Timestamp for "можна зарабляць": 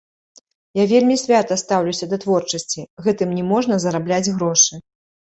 3.51-4.33